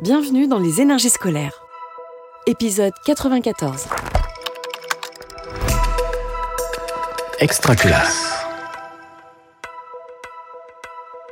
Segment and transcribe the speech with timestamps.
[0.00, 1.60] Bienvenue dans les énergies scolaires.
[2.46, 3.86] Épisode 94.
[7.40, 8.46] Extra classe.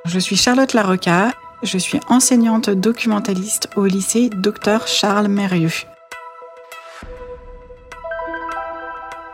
[0.05, 1.31] Je suis Charlotte Larocca,
[1.63, 5.71] je suis enseignante documentaliste au lycée Dr Charles Mérieux.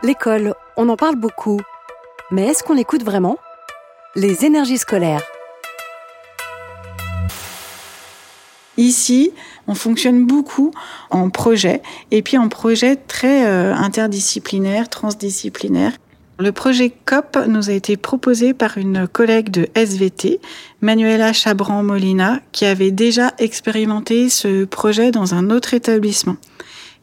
[0.03, 1.59] L'école, on en parle beaucoup.
[2.29, 3.39] Mais est-ce qu'on l'écoute vraiment?
[4.15, 5.23] Les énergies scolaires.
[8.77, 9.31] Ici,
[9.67, 10.71] on fonctionne beaucoup
[11.11, 15.93] en projet et puis en projet très euh, interdisciplinaire, transdisciplinaire.
[16.39, 20.41] Le projet COP nous a été proposé par une collègue de SVT,
[20.81, 26.37] Manuela Chabran-Molina, qui avait déjà expérimenté ce projet dans un autre établissement.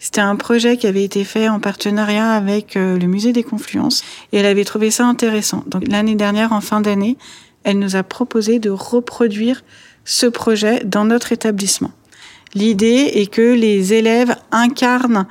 [0.01, 4.02] C'était un projet qui avait été fait en partenariat avec euh, le musée des Confluences
[4.32, 5.62] et elle avait trouvé ça intéressant.
[5.68, 7.16] Donc l'année dernière, en fin d'année,
[7.62, 9.62] elle nous a proposé de reproduire
[10.04, 11.92] ce projet dans notre établissement.
[12.54, 15.26] L'idée est que les élèves incarnent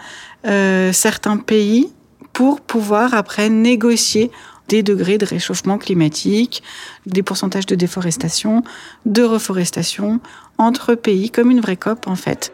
[0.48, 1.92] euh, certains pays
[2.32, 4.32] pour pouvoir après négocier
[4.70, 6.64] des degrés de réchauffement climatique,
[7.06, 8.64] des pourcentages de déforestation,
[9.06, 10.20] de reforestation
[10.58, 12.54] entre pays, comme une vraie COP en fait.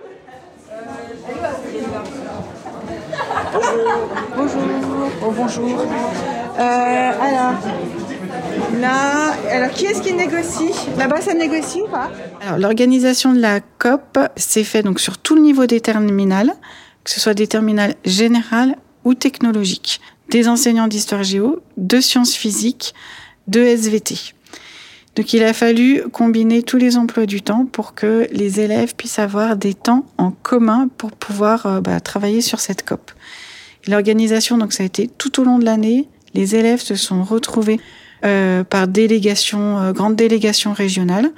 [4.35, 4.61] Bonjour.
[5.23, 5.79] Oh, bonjour.
[6.59, 7.53] Euh, alors,
[8.79, 10.71] là, alors qui est-ce qui négocie?
[10.97, 12.11] Là-bas, ça négocie ou pas?
[12.41, 16.53] Alors, l'organisation de la COP s'est fait donc sur tout le niveau des terminales,
[17.03, 22.93] que ce soit des terminales générales ou technologiques, des enseignants d'histoire géo, de sciences physiques,
[23.47, 24.33] de SVT.
[25.15, 29.19] Donc il a fallu combiner tous les emplois du temps pour que les élèves puissent
[29.19, 33.11] avoir des temps en commun pour pouvoir euh, bah, travailler sur cette COP.
[33.87, 36.09] L'organisation, donc ça a été tout au long de l'année.
[36.33, 37.79] Les élèves se sont retrouvés
[38.21, 41.31] par délégation, euh, grande délégation régionale,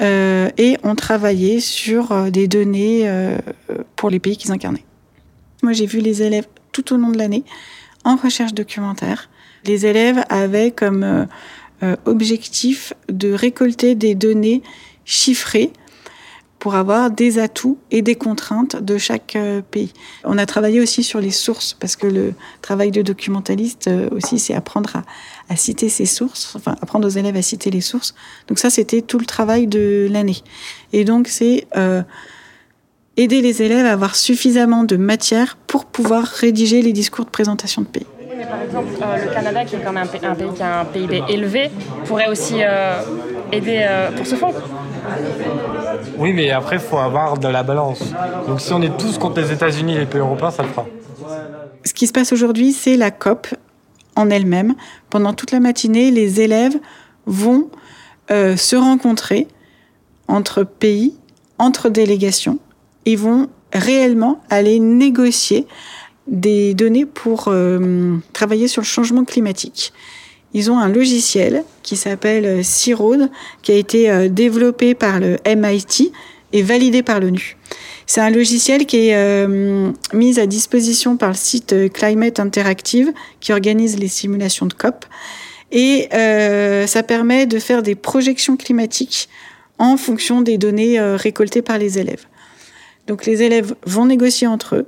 [0.00, 3.38] euh, et ont travaillé sur euh, des données euh,
[3.96, 4.84] pour les pays qu'ils incarnaient.
[5.62, 7.44] Moi, j'ai vu les élèves tout au long de l'année
[8.04, 9.28] en recherche documentaire.
[9.64, 11.24] Les élèves avaient comme euh,
[11.82, 14.62] euh, objectif de récolter des données
[15.04, 15.72] chiffrées
[16.60, 19.92] pour avoir des atouts et des contraintes de chaque euh, pays.
[20.24, 24.38] On a travaillé aussi sur les sources, parce que le travail de documentaliste euh, aussi,
[24.38, 25.02] c'est apprendre
[25.48, 28.14] à, citer ses sources, enfin apprendre aux élèves à citer les sources.
[28.46, 30.36] Donc ça, c'était tout le travail de l'année.
[30.92, 32.02] Et donc c'est euh,
[33.16, 37.82] aider les élèves à avoir suffisamment de matière pour pouvoir rédiger les discours de présentation
[37.82, 38.06] de pays.
[38.36, 41.22] Mais par exemple, le Canada, qui est quand même un, pays qui a un PIB
[41.28, 41.70] élevé,
[42.04, 42.56] pourrait aussi
[43.52, 44.54] aider pour ce fonds.
[46.20, 48.02] Oui, mais après, il faut avoir de la balance.
[48.46, 50.86] Donc si on est tous contre les États-Unis et les pays européens, ça le fera.
[51.84, 53.48] Ce qui se passe aujourd'hui, c'est la COP
[54.16, 54.74] en elle-même.
[55.08, 56.76] Pendant toute la matinée, les élèves
[57.24, 57.70] vont
[58.30, 59.48] euh, se rencontrer
[60.28, 61.14] entre pays,
[61.58, 62.58] entre délégations.
[63.06, 65.66] Ils vont réellement aller négocier
[66.26, 69.92] des données pour euh, travailler sur le changement climatique.
[70.52, 73.30] Ils ont un logiciel qui s'appelle C-ROAD,
[73.62, 76.12] qui a été euh, développé par le MIT
[76.52, 77.56] et validé par l'ONU.
[78.06, 83.52] C'est un logiciel qui est euh, mis à disposition par le site Climate Interactive, qui
[83.52, 85.06] organise les simulations de COP.
[85.72, 89.28] Et euh, ça permet de faire des projections climatiques
[89.78, 92.26] en fonction des données euh, récoltées par les élèves.
[93.06, 94.86] Donc les élèves vont négocier entre eux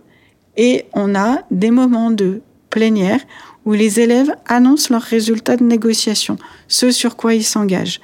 [0.57, 2.41] et on a des moments de
[2.71, 3.21] plénière
[3.65, 6.37] où les élèves annoncent leurs résultats de négociation,
[6.69, 8.01] ce sur quoi ils s'engagent.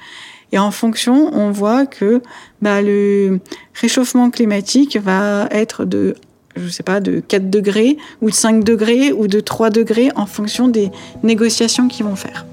[0.51, 2.21] Et en fonction, on voit que
[2.61, 3.39] bah, le
[3.73, 6.15] réchauffement climatique va être de,
[6.55, 10.25] je sais pas, de 4 degrés ou de 5 degrés ou de 3 degrés en
[10.25, 10.89] fonction des
[11.23, 12.45] négociations qu'ils vont faire.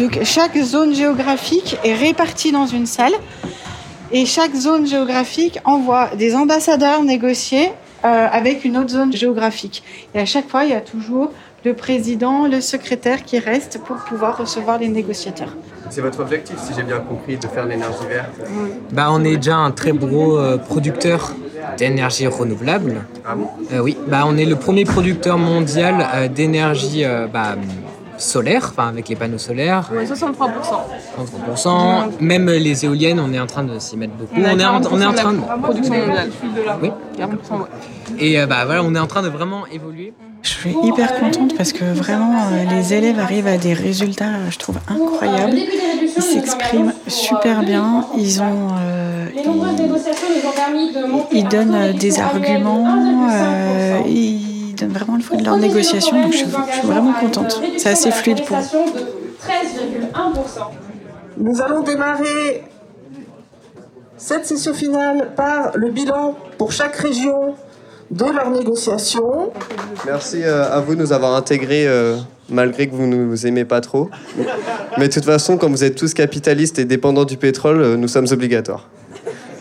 [0.00, 3.12] Donc chaque zone géographique est répartie dans une salle
[4.12, 7.72] et chaque zone géographique envoie des ambassadeurs négocier
[8.04, 9.82] euh, avec une autre zone géographique.
[10.14, 11.32] Et à chaque fois, il y a toujours
[11.64, 15.54] le président, le secrétaire qui reste pour pouvoir recevoir les négociateurs.
[15.90, 18.70] C'est votre objectif, si j'ai bien compris, de faire l'énergie verte oui.
[18.92, 21.34] bah, On est déjà un très gros euh, producteur
[21.76, 23.04] d'énergie renouvelable.
[23.26, 23.48] Ah bon?
[23.72, 27.56] Euh, Oui, bah, on est le premier producteur mondial euh, d'énergie bah,
[28.20, 29.90] solaire, enfin avec les panneaux solaires.
[29.92, 31.56] Oui, 63%.
[31.56, 32.10] 63%.
[32.20, 34.34] Même les éoliennes, on est en train de s'y mettre beaucoup.
[34.36, 35.40] On, est, en, on est en train de.
[35.62, 36.30] Production mondiale.
[36.82, 36.90] Oui.
[37.18, 38.18] 40%, ouais.
[38.18, 40.12] Et bah, voilà, on est en train de vraiment évoluer.
[40.42, 44.58] Je suis hyper contente parce que vraiment euh, les élèves arrivent à des résultats, je
[44.58, 45.58] trouve, incroyables.
[46.16, 52.86] Ils s'expriment super bien, ils ont, euh, ils, ils, donnent euh, des arguments,
[53.30, 54.49] euh, ils
[54.80, 57.60] donnent vraiment le fruit de leur négociation, donc je suis, je suis vraiment contente.
[57.76, 58.58] C'est assez fluide pour.
[61.36, 62.64] Nous allons démarrer
[64.16, 67.54] cette session finale par le bilan pour chaque région
[68.10, 69.50] de leurs négociations.
[70.04, 72.16] Merci euh, à vous de nous avoir intégrés euh,
[72.48, 74.10] malgré que vous ne nous aimez pas trop.
[74.98, 78.08] Mais de toute façon, comme vous êtes tous capitalistes et dépendants du pétrole, euh, nous
[78.08, 78.88] sommes obligatoires.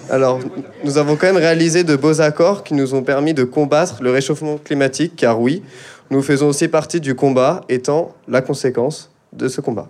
[0.10, 0.40] Alors,
[0.84, 4.12] nous avons quand même réalisé de beaux accords qui nous ont permis de combattre le
[4.12, 5.62] réchauffement climatique, car oui,
[6.10, 9.90] nous faisons aussi partie du combat, étant la conséquence de ce combat.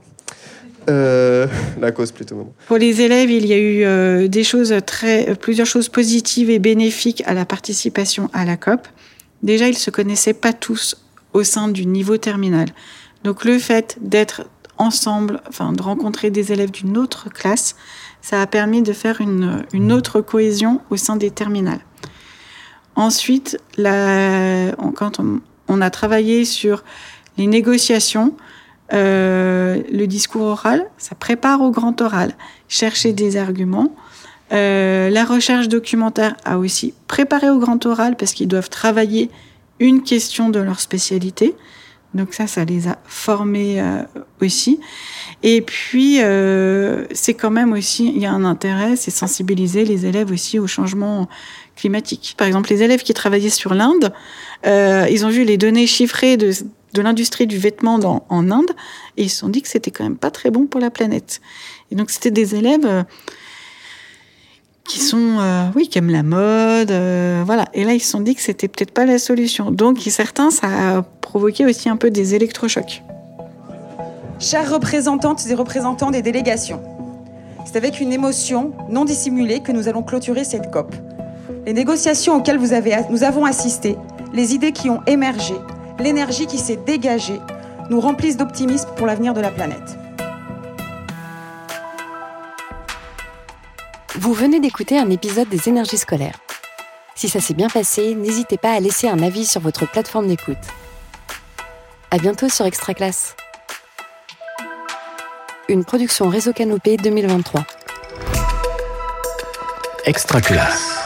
[0.89, 1.47] Euh,
[1.79, 2.51] la cause plutôt.
[2.67, 7.45] Pour les élèves, il y a eu euh, plusieurs choses positives et bénéfiques à la
[7.45, 8.87] participation à la COP.
[9.41, 10.97] Déjà, ils se connaissaient pas tous
[11.31, 12.67] au sein du niveau terminal.
[13.23, 14.43] Donc, le fait d'être
[14.79, 17.75] ensemble, enfin, de rencontrer des élèves d'une autre classe,
[18.21, 21.81] ça a permis de faire une, une autre cohésion au sein des terminales.
[22.95, 26.83] Ensuite, la, quand on, on a travaillé sur
[27.37, 28.33] les négociations,
[28.91, 32.33] euh, le discours oral, ça prépare au grand oral.
[32.67, 33.95] Chercher des arguments.
[34.51, 39.29] Euh, la recherche documentaire a aussi préparé au grand oral parce qu'ils doivent travailler
[39.79, 41.55] une question de leur spécialité.
[42.13, 44.01] Donc ça, ça les a formés euh,
[44.41, 44.79] aussi.
[45.43, 50.05] Et puis, euh, c'est quand même aussi, il y a un intérêt, c'est sensibiliser les
[50.05, 51.29] élèves aussi au changement
[51.75, 52.35] climatique.
[52.37, 54.11] Par exemple, les élèves qui travaillaient sur l'Inde,
[54.65, 56.51] euh, ils ont vu les données chiffrées de,
[56.93, 58.71] de l'industrie du vêtement dans, en Inde
[59.15, 61.39] et ils se sont dit que c'était quand même pas très bon pour la planète.
[61.91, 63.03] Et donc, c'était des élèves euh,
[64.89, 67.65] qui sont, euh, oui, qui aiment la mode, euh, voilà.
[67.73, 69.71] Et là, ils se sont dit que c'était peut-être pas la solution.
[69.71, 73.03] Donc, certains, ça a provoqué aussi un peu des électrochocs.
[74.39, 76.81] Chères représentantes et représentants des délégations,
[77.65, 80.95] c'est avec une émotion non dissimulée que nous allons clôturer cette COP.
[81.65, 83.95] Les négociations auxquelles vous avez, nous avons assisté,
[84.33, 85.55] les idées qui ont émergé,
[85.99, 87.39] l'énergie qui s'est dégagée,
[87.91, 89.97] nous remplissent d'optimisme pour l'avenir de la planète.
[94.19, 96.37] Vous venez d'écouter un épisode des énergies scolaires.
[97.15, 100.57] Si ça s'est bien passé, n'hésitez pas à laisser un avis sur votre plateforme d'écoute.
[102.11, 103.37] À bientôt sur Extra Classe.
[105.69, 107.65] Une production Réseau Canopé 2023.
[110.03, 110.98] Extra classe.